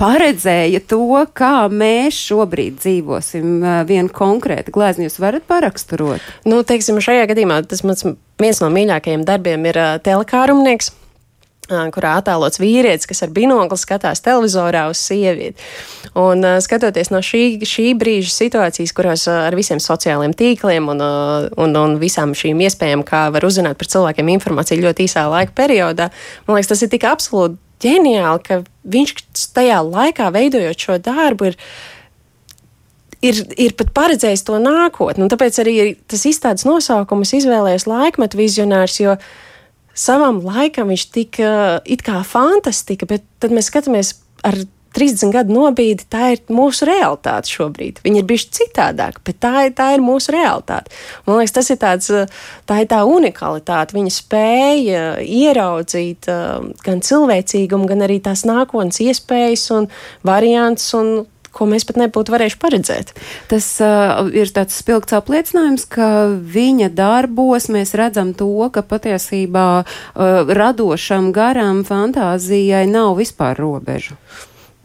paredzēja 0.00 0.82
to, 0.88 1.22
kā 1.36 1.68
mēs 1.70 2.18
šobrīd 2.26 2.80
dzīvosim 2.80 3.62
vienu 3.86 4.12
konkrētu 4.12 4.74
glezni. 4.74 5.06
Jūs 5.06 5.20
varat 5.22 5.46
paraksturot? 5.46 6.24
Nu, 6.48 6.64
teiksim, 6.66 7.02
šajā 7.04 7.28
gadījumā 7.30 7.60
tas 7.68 7.84
mans 7.86 8.06
viens 8.40 8.62
no 8.64 8.72
mīļākajiem 8.72 9.26
darbiem 9.28 9.68
ir 9.68 9.82
telekārumnieks 10.06 10.94
kurā 11.66 12.16
attēlots 12.20 12.60
vīrietis, 12.62 13.08
kas 13.10 13.24
ar 13.26 13.32
binokli 13.34 13.78
skatās 13.80 14.22
televizorā 14.24 14.86
uz 14.92 15.00
sievieti. 15.02 15.62
Un 16.16 16.44
skatoties 16.62 17.10
no 17.12 17.20
šī, 17.24 17.64
šī 17.66 17.90
brīža 17.98 18.32
situācijas, 18.34 18.94
kurās 18.96 19.26
ar 19.30 19.56
visiem 19.58 19.82
sociālajiem 19.82 20.36
tīkliem 20.36 20.88
un, 20.92 21.02
un, 21.02 21.76
un 21.82 21.98
visām 22.02 22.36
šīm 22.38 22.62
iespējām, 22.68 23.04
kā 23.06 23.26
var 23.34 23.46
uzzināt 23.48 23.78
par 23.80 23.90
cilvēkiem 23.92 24.32
informāciju 24.36 24.86
ļoti 24.86 25.08
īsā 25.08 25.26
laika 25.32 25.56
periodā, 25.58 26.10
man 26.46 26.58
liekas, 26.58 26.72
tas 26.74 26.86
ir 26.86 26.92
tik 26.94 27.08
absolūti 27.08 27.60
ģeniāli, 27.84 28.40
ka 28.46 28.62
viņš 28.88 29.12
tajā 29.56 29.82
laikā 29.84 30.30
veidojot 30.32 30.86
šo 30.86 30.96
darbu 31.02 31.50
ir 31.50 31.60
ir, 33.24 33.40
ir 33.58 33.74
pat 33.78 33.92
paredzējis 33.96 34.44
to 34.46 34.58
nākotni. 34.62 35.28
Tāpēc 35.32 35.60
arī 35.62 35.76
tas 36.08 36.24
izstādes 36.28 36.66
nosaukums 36.68 37.34
izvēlējies 37.38 37.88
laikmetu 37.88 38.40
vizionārs, 38.40 38.98
jo 39.00 39.16
savam 39.96 40.42
laikam 40.44 40.92
viņš 40.92 41.04
tika 41.14 41.50
it 41.88 42.04
kā 42.06 42.20
fantastika, 42.26 43.08
bet 43.08 43.24
tad 43.42 43.54
mēs 43.56 43.70
skatāmies 43.72 44.14
ar 44.46 44.58
30 44.96 45.32
gadu 45.34 45.52
nobīdi, 45.52 46.06
tā 46.08 46.30
ir 46.34 46.40
mūsu 46.52 46.86
realitāte 46.88 47.50
šobrīd. 47.52 48.00
Viņa 48.04 48.22
ir 48.22 48.28
bijusi 48.28 48.48
citādāka, 48.62 49.20
bet 49.28 49.38
tā, 49.44 49.52
ir, 49.68 49.74
tā 49.76 49.90
ir 49.92 50.04
mūsu 50.04 50.32
realitāte. 50.32 50.94
Man 51.26 51.40
liekas, 51.40 51.52
tas 51.58 51.68
ir 51.72 51.80
tāds, 51.82 52.08
tā 52.68 52.80
ir 52.80 52.88
tā 52.88 53.02
unikalitāte. 53.04 53.96
Viņa 53.96 54.14
spēja 54.14 55.04
ieraudzīt 55.20 56.30
gan 56.86 57.04
cilvēcīgumu, 57.10 57.90
gan 57.90 58.06
arī 58.08 58.22
tās 58.24 58.46
nākotnes 58.48 59.02
iespējas 59.04 59.68
un 59.76 59.90
variants 60.24 60.88
un 60.96 61.18
ko 61.56 61.68
mēs 61.70 61.86
pat 61.88 62.00
nebūtu 62.00 62.34
varējuši 62.34 62.60
paredzēt. 62.62 63.14
Tas 63.50 63.68
uh, 63.84 64.26
ir 64.36 64.52
tāds 64.54 64.76
spilgts 64.82 65.16
apliecinājums, 65.16 65.86
ka 65.92 66.10
viņa 66.56 66.90
darbos 66.96 67.70
mēs 67.72 67.94
redzam 67.98 68.34
to, 68.36 68.50
ka 68.72 68.84
patiesībā 68.86 69.68
uh, 69.82 70.52
radošam 70.60 71.32
garam 71.36 71.84
fantāzijai 71.86 72.84
nav 72.90 73.16
vispār 73.20 73.58
robežu. 73.60 74.18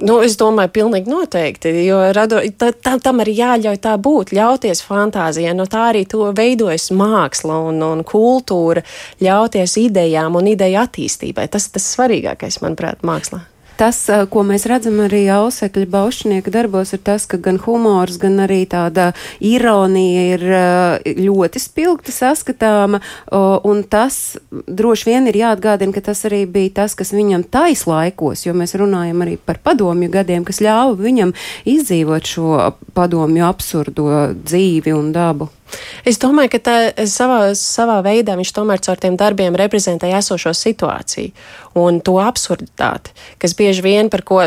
Nu, 0.02 0.16
es 0.26 0.34
domāju, 0.40 0.72
pilnīgi 0.74 1.12
noteikti, 1.12 1.72
jo 1.86 2.00
rado, 2.16 2.40
tā, 2.58 2.72
tā, 2.74 2.96
tam 3.04 3.22
arī 3.22 3.36
jāļauj 3.38 3.78
tā 3.84 3.94
būt, 4.02 4.34
ļauties 4.34 4.82
fantāzijai. 4.88 5.54
No 5.54 5.68
tā 5.70 5.92
arī 5.92 6.08
to 6.10 6.32
veidojas 6.38 6.90
māksla 6.98 7.60
un, 7.70 7.78
un 7.86 8.02
kultūra, 8.08 8.82
ļauties 9.22 9.78
idejām 9.84 10.42
un 10.42 10.50
ideju 10.56 10.82
attīstībai. 10.82 11.46
Tas 11.54 11.70
tas 11.70 11.86
svarīgākais, 11.94 12.64
manuprāt, 12.66 13.06
mākslā 13.06 13.46
tas, 13.82 14.04
ko 14.30 14.44
mēs 14.46 14.68
redzam 14.70 15.00
arī 15.02 15.24
ausekļa 15.34 15.90
baušķinieka 15.90 16.54
darbos, 16.54 16.94
ir 16.94 17.02
tas, 17.06 17.26
ka 17.30 17.40
gan 17.42 17.58
humors, 17.64 18.20
gan 18.22 18.38
arī 18.44 18.62
tāda 18.70 19.10
ironija 19.42 20.26
ir 20.36 20.46
ļoti 21.18 21.62
spilgti 21.62 22.14
saskatāma, 22.14 23.02
un 23.68 23.84
tas 23.90 24.20
droši 24.52 25.10
vien 25.10 25.30
ir 25.32 25.40
jāatgādina, 25.42 25.96
ka 25.96 26.06
tas 26.12 26.22
arī 26.30 26.44
bija 26.46 26.76
tas, 26.82 26.96
kas 26.98 27.14
viņam 27.16 27.48
tais 27.50 27.86
laikos, 27.90 28.46
jo 28.46 28.54
mēs 28.58 28.78
runājam 28.78 29.26
arī 29.26 29.38
par 29.42 29.62
padomju 29.64 30.12
gadiem, 30.14 30.46
kas 30.46 30.62
ļāva 30.62 30.94
viņam 31.00 31.34
izdzīvot 31.70 32.36
šo 32.36 32.52
padomju 32.98 33.48
absurdo 33.50 34.12
dzīvi 34.44 34.94
un 34.94 35.10
dabu. 35.16 35.50
Es 36.08 36.20
domāju, 36.22 36.54
ka 36.56 36.60
tā, 36.66 36.76
savā, 37.10 37.54
savā 37.58 38.00
veidā 38.06 38.36
viņš 38.40 38.52
tomēr 38.56 38.82
caur 38.84 39.00
tiem 39.02 39.18
darbiem 39.20 39.56
reprezentē 39.60 40.10
esošo 40.18 40.54
situāciju 40.58 41.32
un 41.82 42.02
to 42.04 42.18
absurditāti, 42.22 43.14
kas 43.42 43.56
bieži 43.58 43.86
vien 43.86 44.12
par 44.12 44.26
ko 44.28 44.42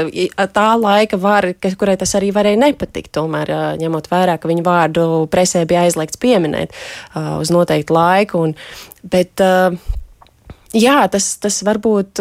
tā 0.53 0.69
laika 0.81 1.19
var, 1.21 1.49
kurai 1.81 1.97
tas 2.01 2.15
arī 2.19 2.33
varēja 2.35 2.61
nepatikt, 2.67 3.13
tomēr 3.17 3.53
ņemot 3.81 4.11
vērā, 4.13 4.39
ka 4.41 4.51
viņa 4.51 4.65
vārdu 4.67 5.09
presē 5.33 5.65
bija 5.69 5.87
aizliegts 5.87 6.21
pieminēt 6.21 6.75
uh, 6.75 7.37
uz 7.41 7.53
noteiktu 7.55 7.97
laiku. 7.97 8.47
Un, 8.49 8.57
bet, 9.03 9.41
uh, 9.45 9.77
Jā, 10.75 11.05
tas, 11.07 11.37
tas 11.39 11.61
varbūt 11.63 12.19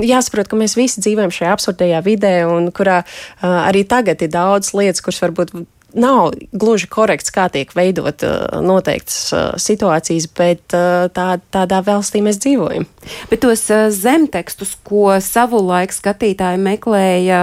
jāsaprot, 0.00 0.48
ka 0.48 0.56
mēs 0.56 0.72
visi 0.78 1.02
dzīvojam 1.04 1.32
šajā 1.36 1.50
absurdajā 1.52 1.98
vidē, 2.06 2.30
un 2.48 2.70
kurā 2.72 3.02
uh, 3.04 3.58
arī 3.66 3.82
tagad 3.84 4.24
ir 4.24 4.30
daudz 4.32 4.72
lietas, 4.72 5.02
kuras 5.04 5.20
varbūt 5.20 5.52
nav 5.94 6.34
gluži 6.52 6.88
korekts, 6.90 7.32
kā 7.34 7.48
tiek 7.52 7.70
veidot 7.76 8.24
noteiktas 8.64 9.30
situācijas, 9.62 10.28
bet 10.36 10.62
tā, 10.70 11.28
tādā 11.52 11.80
valstī 11.86 12.22
mēs 12.24 12.40
dzīvojam. 12.42 12.86
Bet 13.30 13.42
tos 13.44 13.64
zemtekstus, 13.96 14.74
ko 14.86 15.16
savulaik 15.24 15.94
skatītāji 15.94 16.60
meklēja, 16.62 17.40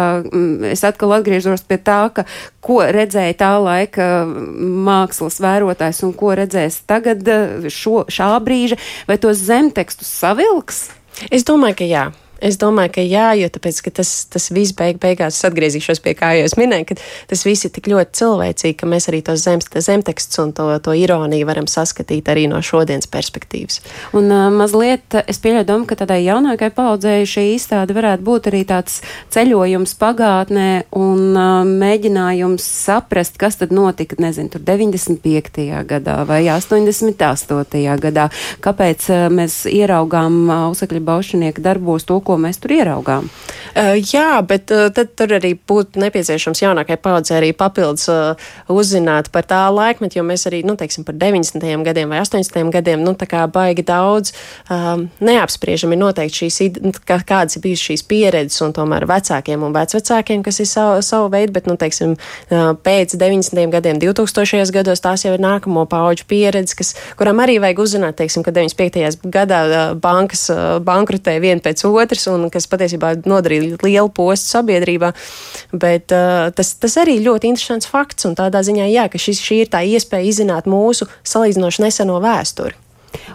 es 0.71 0.85
atkal 0.87 1.17
atgriežos 1.17 1.65
pie 1.67 1.79
tā, 1.81 2.01
ka 2.13 2.27
ko 2.63 2.81
redzēja 2.83 3.39
tā 3.39 3.53
laika 3.63 4.07
mākslas 4.27 5.41
vērotājs 5.43 6.03
un 6.07 6.13
ko 6.17 6.35
redzēs 6.37 6.83
tagad 6.89 7.23
šo, 7.73 8.05
šā 8.11 8.31
brīža, 8.43 8.79
vai 9.09 9.19
tos 9.21 9.41
zemtekstus 9.47 10.11
savilks? 10.21 10.87
Es 11.33 11.47
domāju, 11.47 11.81
ka 11.81 11.87
jā. 11.89 12.07
Es 12.41 12.59
domāju, 12.61 12.93
ka 12.97 13.03
jā, 13.05 13.31
jo 13.39 13.49
tāpēc, 13.53 13.79
tas, 13.97 14.11
tas 14.29 14.49
viss 14.53 14.75
beig, 14.77 14.99
beigās 15.01 15.39
atgriezīšos 15.47 16.01
pie 16.03 16.13
kā 16.17 16.33
jau 16.37 16.45
es 16.47 16.55
minēju, 16.59 16.89
ka 16.91 16.97
tas 17.31 17.43
viss 17.47 17.65
ir 17.65 17.73
tik 17.73 17.89
ļoti 17.89 18.19
cilvēcīgi, 18.19 18.77
ka 18.77 18.89
mēs 18.89 19.09
arī 19.11 19.23
tos 19.25 19.41
zemes, 19.45 19.69
zemtekstus 19.87 20.41
un 20.43 20.53
to, 20.57 20.67
to 20.83 20.93
ironiju 20.97 21.47
varam 21.49 21.69
saskatīt 21.69 22.29
arī 22.29 22.45
no 22.51 22.61
šodienas 22.61 23.09
perspektīvas. 23.09 23.81
Un 24.17 24.29
uh, 24.29 24.47
mazliet 24.53 25.17
es 25.25 25.41
pieļauju 25.43 25.67
domu, 25.69 25.87
ka 25.89 25.97
tādai 25.99 26.19
jaunākai 26.25 26.69
paudzei 26.75 27.25
šī 27.29 27.47
izstāde 27.55 27.95
varētu 27.97 28.25
būt 28.27 28.51
arī 28.51 28.63
tāds 28.69 28.99
ceļojums 29.33 29.95
pagātnē 29.97 30.69
un 30.97 31.33
uh, 31.33 31.63
mēģinājums 31.67 32.67
saprast, 32.85 33.39
kas 33.41 33.59
tad 33.61 33.73
notika, 33.75 34.19
nezinu, 34.21 34.53
tur 34.53 34.65
95. 34.67 35.65
gadā 35.89 36.19
vai 36.29 36.43
88. 36.53 37.83
gadā, 38.03 38.29
kāpēc 38.63 39.09
uh, 39.09 39.25
mēs 39.33 39.63
ieraugām 39.71 40.39
uh, 40.45 40.55
Ausekļa 40.67 41.03
Baušanieka 41.07 41.63
darbos 41.63 42.05
to, 42.07 42.19
ko 42.27 42.37
mēs 42.41 42.59
tur 42.61 42.75
ieraugām. 42.75 43.29
Uh, 43.77 43.93
jā, 44.01 44.41
bet 44.47 44.71
uh, 44.73 44.87
tad 44.93 45.13
tur 45.19 45.35
arī 45.37 45.53
būtu 45.69 46.01
nepieciešams 46.01 46.63
jaunākai 46.63 46.97
paudzei 47.01 47.37
arī 47.39 47.51
papildus 47.57 48.07
uh, 48.11 48.47
uzzināt 48.73 49.29
par 49.33 49.45
tā 49.47 49.61
laikmetu, 49.73 50.19
jo 50.19 50.25
mēs 50.27 50.47
arī, 50.49 50.63
nu, 50.67 50.75
teiksim, 50.79 51.05
par 51.07 51.17
90. 51.19 51.63
gadiem 51.85 52.11
vai 52.11 52.21
80. 52.23 52.71
gadiem, 52.73 53.03
nu, 53.05 53.13
tā 53.17 53.27
kā 53.29 53.43
baigi 53.51 53.85
daudz 53.87 54.33
um, 54.73 55.07
neapspriežam 55.23 55.93
ir 55.93 56.01
noteikti 56.01 56.43
šīs, 56.43 56.59
nu, 56.83 56.93
kā, 57.07 57.19
kādas 57.27 57.59
ir 57.59 57.65
bijušas 57.67 57.91
šīs 57.91 58.05
pieredzes 58.09 58.65
un 58.65 58.73
tomēr 58.75 59.05
vecākiem 59.09 59.63
un 59.67 59.75
vecvecākiem, 59.75 60.43
kas 60.47 60.61
ir 60.63 60.69
savu, 60.71 61.03
savu 61.05 61.29
veidu, 61.33 61.53
bet, 61.59 61.69
nu, 61.69 61.77
teiksim, 61.79 62.15
pēc 62.49 63.13
90. 63.19 63.61
gadiem, 63.77 64.01
2000. 64.01 64.73
gados 64.73 65.03
tās 65.03 65.25
jau 65.27 65.35
ir 65.35 65.43
nākamo 65.43 65.85
pauģu 65.89 66.25
pieredze, 66.29 66.75
kas, 66.79 66.93
kuram 67.19 67.43
arī 67.45 67.59
vajag 67.61 67.83
uzzināt, 67.83 68.17
teiksim, 68.19 68.45
ka 68.45 68.55
95. 68.55 69.29
gadā 69.37 69.61
bankas 70.01 70.47
bankrutēja 70.87 71.43
viena 71.43 71.63
pēc 71.63 71.85
otras 71.87 72.16
otrs, 72.17 72.27
un 72.33 72.49
kas 72.53 72.67
patiesībā 72.69 73.13
nodarīja 73.27 73.77
lielu 73.83 74.09
postu 74.09 74.57
sabiedrībā. 74.57 75.13
Bet 75.73 76.13
uh, 76.15 76.49
tas, 76.55 76.73
tas 76.81 76.97
arī 76.97 77.19
ļoti 77.23 77.53
interesants 77.53 77.89
fakts, 77.89 78.25
un 78.25 78.35
tādā 78.37 78.63
ziņā, 78.65 78.89
jā, 78.91 79.07
ka 79.11 79.21
šis, 79.21 79.41
šī 79.43 79.61
ir 79.65 79.71
tā 79.71 79.83
iespēja 79.85 80.27
izzināt 80.31 80.67
mūsu 80.69 81.07
salīdzinoši 81.27 81.87
neseno 81.87 82.19
vēsturi. 82.23 82.75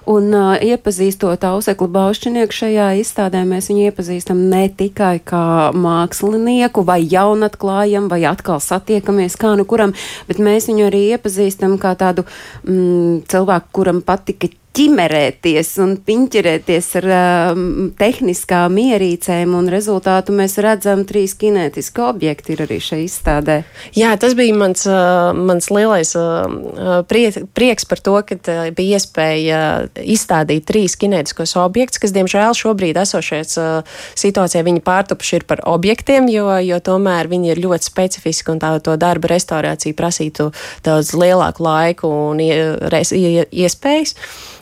Un 0.06 0.28
uh, 0.34 0.60
iepazīstot 0.60 1.42
Auseklu 1.48 1.88
Baušķinieku 1.90 2.54
šajā 2.54 2.88
izstādē, 3.00 3.40
mēs 3.48 3.70
viņu 3.70 3.88
iepazīstam 3.88 4.44
ne 4.50 4.66
tikai 4.68 5.16
kā 5.24 5.72
mākslinieku 5.74 6.84
vai 6.86 7.00
jaunatklājam, 7.08 8.08
vai 8.12 8.20
atkal 8.28 8.60
satiekamies 8.62 9.38
kā 9.40 9.54
nu 9.58 9.66
kuram, 9.68 9.94
bet 10.28 10.42
mēs 10.42 10.68
viņu 10.70 10.88
arī 10.90 11.04
iepazīstam 11.16 11.78
kā 11.82 11.94
tādu 11.98 12.26
mm, 12.66 13.22
cilvēku, 13.32 13.72
kuram 13.80 14.02
patika 14.04 14.52
ķimerēties 14.72 15.70
un 15.84 15.92
piņķerēties 16.06 16.86
ar 17.02 17.06
um, 17.12 17.64
tehniskām 17.98 18.78
ierīcēm, 18.80 19.52
un 19.56 19.68
rezultātu 19.72 20.34
mēs 20.36 20.56
redzam 20.64 21.04
trīs 21.08 21.34
kinētiski 21.40 22.04
objekti 22.06 22.54
ir 22.54 22.62
arī 22.64 22.78
šai 22.80 23.02
izstādē. 23.04 23.58
Jā, 23.96 24.14
tas 24.20 24.36
bija 24.38 24.56
mans, 24.56 24.86
uh, 24.88 25.32
mans 25.36 25.68
lielais 25.72 26.14
uh, 26.16 27.02
prie, 27.08 27.26
prieks 27.52 27.88
par 27.88 28.00
to, 28.04 28.16
ka 28.28 28.38
uh, 28.38 28.62
bija 28.76 29.00
iespēja 29.00 29.60
izstādīt 30.00 30.64
trīs 30.68 30.96
kinētiskos 31.00 31.54
objektus, 31.60 32.00
kas, 32.02 32.16
diemžēl, 32.16 32.56
šobrīd 32.56 33.00
esošais 33.02 33.58
uh, 33.60 34.00
situācijā 34.18 34.64
viņi 34.64 34.84
pārtupuši 34.86 35.40
ir 35.40 35.46
par 35.52 35.64
objektiem, 35.68 36.30
jo, 36.32 36.48
jo 36.64 36.80
tomēr 36.80 37.28
viņi 37.32 37.52
ir 37.52 37.62
ļoti 37.66 37.90
specifiski 37.92 38.54
un 38.54 38.62
tā 38.62 38.72
to 38.84 38.96
darba 39.00 39.34
restaurācija 39.34 39.96
prasītu 39.98 40.48
daudz 40.86 41.12
lielāku 41.12 41.68
laiku 41.68 42.14
un 42.32 42.40
iespējas. 42.40 43.12
Ie, 43.12 43.46
ie, 43.52 43.70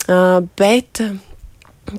bet 0.59 1.03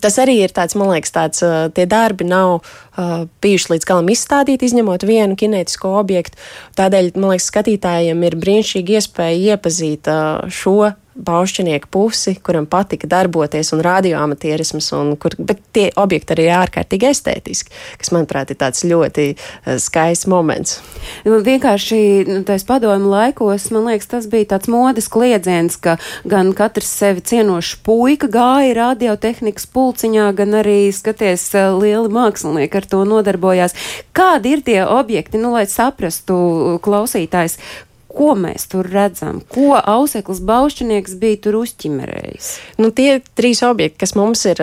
Tas 0.01 0.15
arī 0.23 0.39
ir 0.41 0.53
tāds, 0.55 0.77
man 0.79 0.89
liekas, 0.93 1.13
tāds, 1.13 1.43
tie 1.77 1.85
darbi 1.91 2.25
nav 2.25 2.63
uh, 2.63 3.25
bijuši 3.45 3.75
līdz 3.75 3.89
galam 3.89 4.09
izstādīti, 4.13 4.71
izņemot 4.71 5.05
vienu 5.05 5.37
kinētisko 5.37 5.91
objektu. 6.01 6.39
Tādēļ, 6.79 7.11
man 7.19 7.35
liekas, 7.35 7.51
skatītājiem 7.51 8.23
ir 8.25 8.39
brīnišķīgi 8.41 8.97
iespēja 8.97 9.57
iepazīt 9.57 10.09
uh, 10.09 10.47
šo 10.49 10.95
baušķinieku 11.15 11.91
pusi, 11.93 12.35
kuram 12.45 12.67
patika 12.67 13.09
darboties, 13.11 13.73
un 13.75 13.83
radioamatierisms, 13.85 14.89
un 14.97 15.13
kur, 15.21 15.35
bet 15.39 15.61
tie 15.77 15.91
objekti 16.01 16.35
arī 16.35 16.47
ir 16.49 16.55
ārkārtīgi 16.57 17.09
estētiski, 17.11 17.75
kas, 18.01 18.13
manuprāt, 18.15 18.53
ir 18.53 18.59
tāds 18.61 18.85
ļoti 18.89 19.27
uh, 19.35 19.77
skaists 19.83 20.29
moments. 20.31 20.79
Nu, 21.27 21.41
vienkārši 21.45 22.01
nu, 22.29 22.39
tais 22.49 22.65
padomu 22.69 23.13
laikos, 23.13 23.69
man 23.75 23.91
liekas, 23.91 24.09
tas 24.15 24.31
bija 24.33 24.55
tāds 24.55 24.73
modes 24.73 25.11
kliedziens, 25.13 25.77
ka 25.77 25.99
gan 26.29 26.55
katrs 26.57 26.91
sevi 27.03 27.25
cienošs 27.29 27.77
puika 27.85 28.31
gāja 28.33 28.75
radiotehnikas 28.81 29.69
pulciņā, 29.73 30.31
gan 30.39 30.61
arī, 30.63 30.81
skaties, 30.97 31.49
uh, 31.59 31.77
lieli 31.77 32.13
mākslinieki 32.13 32.83
ar 32.83 32.91
to 32.97 33.05
nodarbojās. 33.09 33.77
Kādi 34.17 34.57
ir 34.57 34.67
tie 34.67 34.83
objekti, 34.87 35.41
nu, 35.41 35.53
lai 35.57 35.67
saprastu 35.69 36.79
klausītājs, 36.83 37.59
ko 38.17 38.33
mēs 38.39 38.69
tur 38.73 38.87
redzam, 38.93 39.41
ko 39.53 39.77
Auseklis 39.79 40.43
Baušķinieks 40.47 41.17
bija 41.21 41.41
tur 41.47 41.59
uzķimerējis? 41.63 42.51
Nu, 42.83 42.93
tie 42.95 43.21
trīs 43.39 43.63
objekti, 43.67 44.01
kas 44.05 44.15
mums 44.19 44.45
ir, 44.51 44.63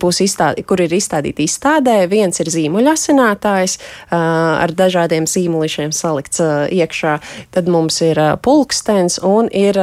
būs 0.00 0.22
izstādīti, 0.24 0.66
kur 0.68 0.82
ir 0.84 0.94
izstādīti 0.98 1.46
izstādē, 1.48 2.00
viens 2.10 2.40
ir 2.42 2.50
zīmuļasinātājs 2.52 3.78
ar 4.16 4.74
dažādiem 4.78 5.28
zīmulišiem 5.30 5.94
salikts 5.96 6.42
iekšā, 6.42 7.18
tad 7.54 7.70
mums 7.72 8.00
ir 8.04 8.20
pulkstens 8.44 9.20
un 9.24 9.50
ir 9.52 9.80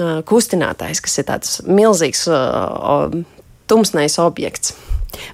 kustinātājs, 0.00 1.02
kas 1.04 1.20
ir 1.20 1.28
tāds 1.28 1.60
milzīgs 1.68 2.26
tumsnais 3.70 4.18
objekts. 4.22 4.76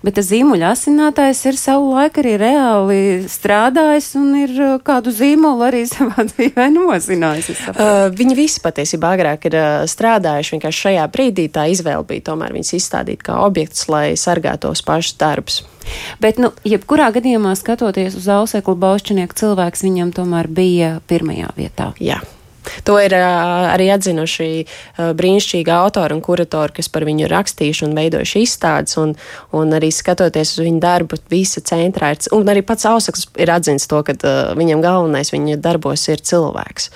Bet 0.05 0.17
tas 0.17 0.29
zīmuļa 0.31 0.71
asinātājs 0.73 1.43
ir 1.51 1.59
savu 1.61 1.91
laiku 1.95 2.23
arī 2.23 2.35
reāli 2.41 3.01
strādājis 3.31 4.09
un 4.19 4.31
ir 4.41 4.53
uh, 4.57 4.75
kādu 4.85 5.13
zīmolu 5.15 5.67
arī 5.69 5.85
savā 5.91 6.27
dzīvē 6.31 6.69
nozinājis. 6.75 7.51
Uh, 7.73 8.07
viņi 8.17 8.39
visi 8.39 8.63
patiesībā 8.65 9.15
agrāk 9.17 9.49
ir 9.51 9.59
uh, 9.59 9.69
strādājuši, 9.91 10.57
vienkārši 10.57 10.85
šajā 10.89 11.07
brīdī 11.13 11.49
tā 11.53 11.67
izvēle 11.73 12.07
bija 12.09 12.29
tomēr 12.31 12.57
viņus 12.57 12.77
izstādīt 12.81 13.25
kā 13.27 13.41
objektus, 13.47 13.87
lai 13.93 14.07
sargātos 14.21 14.85
pašus 14.87 15.19
darbus. 15.21 15.63
Bet, 16.23 16.41
nu, 16.43 16.51
jebkurā 16.67 17.13
gadījumā 17.15 17.53
skatoties 17.59 18.17
uz 18.19 18.27
auseklu 18.33 18.75
baušķinieku 18.83 19.39
cilvēks 19.39 19.87
viņam 19.87 20.11
tomēr 20.17 20.51
bija 20.51 20.97
pirmajā 21.07 21.53
vietā. 21.59 21.93
Jā. 22.03 22.19
To 22.89 22.97
ir 23.03 23.15
uh, 23.17 23.69
arī 23.73 23.89
atzinuši 23.95 24.49
uh, 24.63 25.11
brīnišķīgi 25.19 25.73
autori 25.73 26.17
un 26.17 26.23
kuratori, 26.25 26.77
kas 26.79 26.91
par 26.93 27.07
viņu 27.09 27.31
rakstījuši 27.33 27.87
un 27.89 27.97
veidojuši 27.99 28.45
izstādes. 28.47 28.97
Un, 29.03 29.15
un 29.57 29.77
arī 29.77 29.93
skatoties 29.95 30.57
uz 30.57 30.65
viņu 30.65 30.83
darbu, 30.83 31.21
visa 31.33 31.63
centrā 31.65 32.15
ir. 32.15 32.23
Un 32.37 32.49
arī 32.53 32.65
pats 32.67 32.89
Ausaks 32.89 33.29
ir 33.41 33.53
atzīts 33.53 33.89
to, 33.91 34.03
ka 34.07 34.17
uh, 34.17 34.57
viņam 34.59 34.85
galvenais 34.85 35.33
viņa 35.35 35.61
darbos 35.63 36.09
ir 36.13 36.25
cilvēks. 36.25 36.91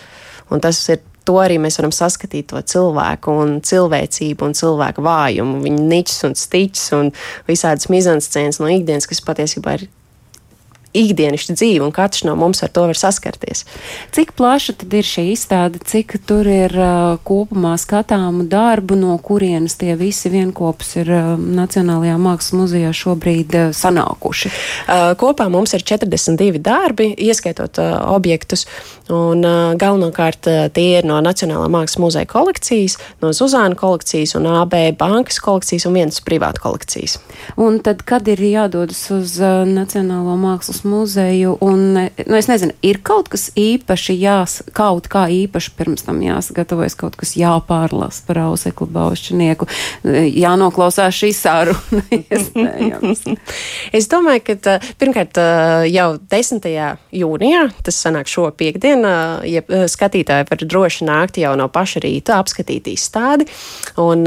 Un 0.51 0.63
tas 0.63 0.81
ir 0.91 1.05
to 1.29 1.37
arī 1.39 1.61
mēs 1.63 1.79
varam 1.79 1.93
saskatīt 1.95 2.51
to 2.51 2.61
cilvēku 2.73 3.35
un 3.43 3.57
cilvēcību 3.67 4.49
un 4.49 4.57
cilvēku 4.57 5.05
vājumu, 5.05 5.61
viņa 5.63 5.87
niķis 5.93 6.27
un 6.27 6.37
stiķis 6.39 6.87
un 6.99 7.13
visādas 7.49 7.91
mizanscēnas 7.93 8.59
no 8.63 8.71
ikdienas, 8.73 9.07
kas 9.11 9.23
patiesībā 9.27 9.79
ir 9.79 9.87
ikdienišķa 10.97 11.55
dzīve, 11.55 11.85
un 11.87 11.93
katrs 11.95 12.25
no 12.27 12.35
mums 12.39 12.63
ar 12.65 12.73
to 12.75 12.85
var 12.91 12.99
saskarties. 12.99 13.63
Cik 14.15 14.33
plaša 14.39 14.75
tad 14.81 14.95
ir 14.99 15.07
šī 15.07 15.27
izstāde, 15.35 15.79
cik 15.87 16.17
tur 16.27 16.49
ir 16.51 16.75
uh, 16.75 17.21
kopumā 17.27 17.77
skatāmu 17.81 18.47
darbu, 18.51 18.99
no 18.99 19.15
kurienes 19.23 19.79
tie 19.81 19.95
visi 19.99 20.33
vienopus 20.33 20.97
ir 20.99 21.13
uh, 21.15 21.31
Nacionālajā 21.39 22.17
mākslas 22.21 22.57
muzejā 22.59 22.91
šobrīd 22.97 23.55
uh, 23.55 23.69
sanākuši? 23.77 24.51
Uh, 24.51 25.13
kopā 25.21 25.47
mums 25.53 25.77
ir 25.79 25.87
42 25.87 26.59
darbi, 26.65 27.13
ieskaitot 27.15 27.79
uh, 27.79 27.93
objektus, 28.11 28.67
un 29.11 29.47
uh, 29.47 29.77
galvenokārt 29.79 30.51
uh, 30.51 30.67
tie 30.75 30.99
ir 30.99 31.07
no 31.07 31.21
Nacionālā 31.23 31.71
mākslas 31.71 32.03
muzeja 32.03 32.31
kolekcijas, 32.31 32.99
no 33.23 33.31
Zuzāna 33.37 33.79
kolekcijas 33.79 34.35
un 34.39 34.51
AB 34.51 34.75
bankas 34.99 35.39
kolekcijas 35.43 35.87
un 35.87 35.99
vienas 36.01 36.19
privāta 36.27 36.63
kolekcijas. 36.67 37.21
Un 37.61 37.79
tad, 37.85 38.03
kad 38.09 38.27
ir 38.31 38.43
jādodas 38.43 39.07
uz 39.15 39.39
uh, 39.39 39.63
Nacionālo 39.71 40.35
mākslas 40.41 40.80
Mākslas 40.81 40.85
muzeju. 40.85 41.59
Un, 41.61 41.95
nu, 42.27 42.37
es 42.37 42.49
nezinu, 42.49 42.73
ir 42.83 43.01
kaut 43.03 43.29
kas 43.29 43.51
īpaši 43.57 44.17
jās, 44.21 44.63
kaut 44.73 45.09
kā 45.09 45.29
īpaši 45.29 45.73
pirms 45.77 46.05
tam 46.05 46.21
jāsagatavojas, 46.23 46.97
kaut 46.97 47.17
kas 47.17 47.37
jāpārlasa 47.37 48.25
par 48.27 48.39
auseklu 48.39 48.87
baušķinieku, 48.87 49.67
jānoklausās 50.05 51.15
šī 51.15 51.33
saruna. 51.35 52.03
es 53.93 54.09
domāju, 54.09 54.57
ka 54.63 54.79
pirmkārt 54.99 55.41
jau 55.91 56.19
10. 56.31 56.71
jūnijā, 57.13 57.71
tas 57.85 58.01
sanāk 58.01 58.29
šo 58.29 58.51
piekdienu, 58.51 59.11
ja 59.45 59.63
skatītāji 59.89 60.49
var 60.51 60.65
droši 60.65 61.09
nākt 61.09 61.41
jau 61.41 61.55
no 61.59 61.69
paša 61.69 62.05
rīta, 62.05 62.41
apskatīt 62.41 62.91
izstādi. 62.91 63.49
Un, 64.01 64.25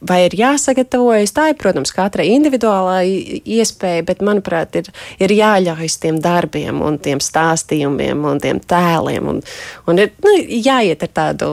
vai 0.00 0.20
ir 0.26 0.36
jāsagatavojas? 0.38 1.34
Tā 1.36 1.50
ir, 1.52 1.58
protams, 1.60 1.92
katra 1.94 2.26
individuālā 2.26 3.02
iespēja, 3.04 4.06
bet, 4.08 4.24
manuprāt, 4.24 4.80
ir, 4.80 4.90
ir 5.20 5.34
jāļauj 5.34 5.69
jāļaujas 5.70 5.98
tiem 6.02 6.20
darbiem 6.20 6.82
un 6.82 6.98
tiem 6.98 7.20
stāstījumiem 7.22 8.24
un 8.24 8.40
tiem 8.40 8.60
tēliem. 8.60 9.28
Un, 9.28 9.42
un 9.86 9.98
ir 9.98 10.12
nu, 10.24 10.36
jāiet 10.38 11.02
ar 11.02 11.12
tādu, 11.14 11.50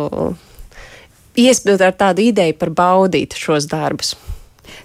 iespēju, 1.37 1.81
ar 1.85 1.95
tādu 1.97 2.25
ideju 2.27 2.57
par 2.57 2.69
baudīt 2.69 3.37
šos 3.37 3.69
darbus 3.69 4.15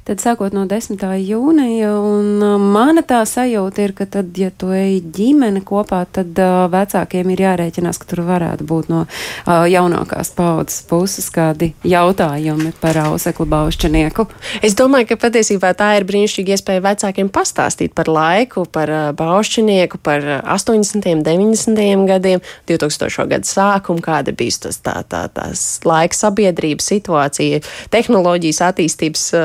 tad 0.09 0.23
sākot 0.23 0.55
no 0.55 0.65
10. 0.71 0.99
jūnija, 1.23 1.91
un 1.97 2.43
uh, 2.43 2.57
mana 2.61 3.05
tā 3.07 3.23
sajūta 3.29 3.85
ir, 3.85 3.95
ka 3.97 4.07
tad, 4.11 4.33
ja 4.39 4.51
tu 4.51 4.73
ej 4.75 5.01
ģimene 5.15 5.63
kopā, 5.67 6.03
tad 6.13 6.39
uh, 6.41 6.67
vecākiem 6.73 7.33
ir 7.35 7.45
jārēķinās, 7.47 8.01
ka 8.01 8.09
tur 8.11 8.25
varētu 8.29 8.67
būt 8.69 8.91
no 8.93 9.05
uh, 9.07 9.65
jaunākās 9.71 10.33
paudzes 10.37 10.83
puses 10.89 11.29
kādi 11.33 11.73
jautājumi 11.87 12.73
par 12.81 12.99
auseklu 13.07 13.47
baušķinieku. 13.53 14.27
Es 14.65 14.77
domāju, 14.79 15.13
ka 15.13 15.21
patiesībā 15.27 15.73
tā 15.79 15.93
ir 15.99 16.07
brīnišķīga 16.09 16.57
iespēja 16.57 16.85
vecākiem 16.85 17.31
pastāstīt 17.33 17.95
par 17.97 18.11
laiku, 18.13 18.67
par 18.71 18.93
uh, 18.93 19.03
baušķinieku, 19.19 20.03
par 20.03 20.27
80. 20.43 21.09
un 21.13 21.25
90. 21.27 22.07
gadiem, 22.11 22.43
2000. 22.71 23.29
gadu 23.33 23.49
sākumu, 23.49 24.03
kāda 24.05 24.35
bija 24.37 24.67
tas 24.67 24.79
tā, 24.85 24.99
tā, 25.09 25.25
tās 25.33 25.81
laika 25.89 26.17
sabiedrības 26.17 26.89
situācija, 26.93 27.63
tehnoloģijas 27.93 28.61
attīstības 28.69 29.25
uh, 29.37 29.43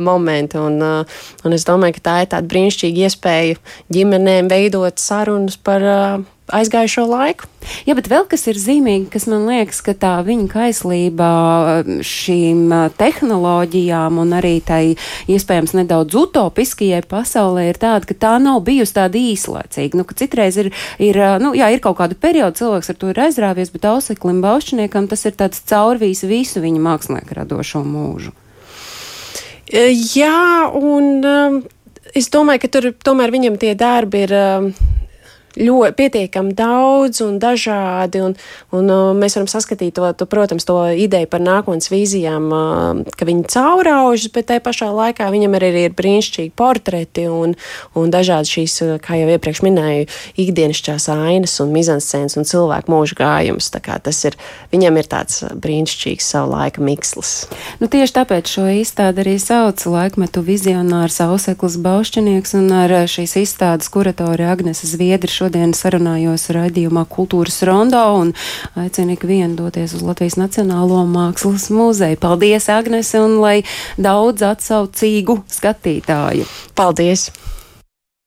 momenti. 0.00 0.58
Un, 0.60 0.80
uh, 0.82 1.22
un 1.44 1.56
es 1.56 1.66
domāju, 1.68 1.98
ka 1.98 2.06
tā 2.08 2.18
ir 2.24 2.32
tāda 2.34 2.50
brīnišķīga 2.50 3.06
iespēja 3.08 3.60
ģimenēm 3.94 4.50
veidot 4.50 5.00
sarunas 5.02 5.58
par 5.60 5.86
uh, 5.86 6.28
aizgājušo 6.50 7.04
laiku. 7.06 7.48
Jā, 7.86 7.94
bet 7.94 8.08
vēl 8.10 8.24
kas 8.30 8.46
ir 8.50 8.58
zīmīgi, 8.58 9.10
kas 9.12 9.26
man 9.30 9.44
liekas, 9.48 9.82
ka 9.84 9.94
tā 9.98 10.12
viņa 10.26 10.46
kaislība 10.50 11.28
uh, 11.28 11.90
šīm 12.06 12.72
tehnoloģijām 12.98 14.20
un 14.22 14.34
arī 14.38 14.56
tai 14.64 14.82
iespējams 15.30 15.76
nedaudz 15.78 16.16
utopiskajai 16.22 17.02
pasaulē 17.10 17.68
ir 17.70 17.80
tāda, 17.80 18.08
ka 18.08 18.16
tā 18.26 18.34
nav 18.42 18.62
bijusi 18.66 18.96
tāda 18.98 19.20
īslaicīga. 19.20 20.00
Nu, 20.00 20.06
ka 20.08 20.16
citreiz 20.18 20.58
ir, 20.60 20.72
ir, 21.02 21.20
nu, 21.42 21.54
jā, 21.58 21.70
ir 21.72 21.84
kaut 21.84 22.00
kāda 22.00 22.18
perioda, 22.18 22.56
cilvēks 22.60 22.92
ar 22.92 23.00
to 23.00 23.12
ir 23.12 23.24
aizrāvies, 23.28 23.72
bet 23.74 23.88
auseklim 23.92 24.42
baušķiniekam 24.44 25.10
tas 25.10 25.26
ir 25.28 25.36
tāds 25.38 25.62
caurvīs 25.70 26.24
visu 26.26 26.64
viņa 26.64 26.86
mākslinieku 26.88 27.42
radošo 27.42 27.84
mūžu. 27.86 28.34
Jā, 29.70 30.70
un 30.74 31.22
es 32.18 32.26
domāju, 32.32 32.64
ka 32.64 32.70
tur 32.74 32.88
tomēr 33.06 33.30
viņam 33.30 33.58
tie 33.60 33.76
darbi 33.78 34.24
ir. 34.26 34.34
Ļoti 35.58 35.96
pietiekami 35.98 36.52
daudz 36.54 37.24
un 37.24 37.40
dažādi. 37.42 38.20
Un, 38.22 38.36
un, 38.70 38.90
uh, 38.90 39.10
mēs 39.18 39.34
varam 39.34 39.48
saskatīt 39.50 39.96
to, 39.96 40.06
to, 40.14 40.26
protams, 40.30 40.66
to 40.68 40.76
ideju 40.94 41.26
par 41.30 41.42
nākotnes 41.42 41.90
vīzijām, 41.90 42.46
uh, 42.54 43.00
ka 43.18 43.26
viņi 43.26 43.48
cauraužas, 43.50 44.30
bet 44.34 44.46
tajā 44.50 44.62
pašā 44.62 44.90
laikā 44.94 45.26
viņam 45.34 45.56
arī 45.58 45.72
ir 45.88 45.96
brīnišķīgi 45.98 46.54
portreti 46.54 47.26
un, 47.26 47.56
un 47.98 48.14
dažādi 48.14 48.52
šīs, 48.52 48.76
uh, 48.86 48.92
kā 49.02 49.18
jau 49.18 49.26
iepriekš 49.34 49.62
minēju, 49.66 50.06
ikdienišķās 50.38 51.08
ainas 51.16 51.56
un 51.64 51.74
mizanscēnas 51.74 52.38
un 52.38 52.46
cilvēku 52.46 52.94
mūža 52.94 53.18
gājums. 53.18 53.72
Tas 53.74 54.22
ir, 54.28 54.38
viņam 54.70 55.02
ir 55.02 55.10
tāds 55.10 55.42
brīnišķīgs 55.50 56.30
savu 56.30 56.54
laika 56.54 56.84
mikslis. 56.84 57.48
Nu, 57.82 57.90
tieši 57.90 58.16
tāpēc 58.20 58.54
šo 58.54 58.68
izstādi 58.78 59.24
arī 59.24 59.34
sauc 59.42 59.82
laikmetu 59.82 60.44
vizionārs 60.46 61.18
Auseklis 61.24 61.78
Baušķinieks 61.82 62.54
un 62.60 62.70
ar 62.84 62.94
šīs 63.10 63.34
izstādes 63.42 63.90
kuratori 63.90 64.46
Agnese 64.46 64.86
Zviedri 64.86 65.39
šodien 65.40 65.72
sarunājos 65.76 66.50
raidījumā 66.52 67.06
Kultūras 67.08 67.62
Rondo 67.68 68.00
un 68.18 68.34
aicinu 68.80 69.16
ikvienu 69.16 69.56
doties 69.62 69.94
uz 69.96 70.04
Latvijas 70.04 70.36
Nacionālo 70.40 71.00
mākslas 71.08 71.70
muzeju. 71.72 72.20
Paldies, 72.20 72.68
Agnese, 72.72 73.22
un 73.24 73.38
lai 73.40 73.60
daudz 73.96 74.44
atsaucīgu 74.52 75.40
skatītāju. 75.60 76.44
Paldies! 76.76 77.30